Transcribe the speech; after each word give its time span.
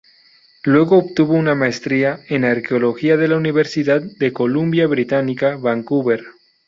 Luego 0.63 0.97
obtuvo 0.97 1.35
una 1.35 1.53
maestría 1.53 2.21
en 2.27 2.43
arqueología 2.43 3.17
de 3.17 3.27
la 3.27 3.37
Universidad 3.37 4.01
de 4.01 4.33
Columbia 4.33 4.87
Británica, 4.87 5.57
Vancouver. 5.57 6.23